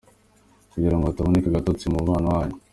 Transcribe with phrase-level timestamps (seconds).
[0.71, 2.57] Kugira ngo hataboneka agatotsi mu mubano wanyu.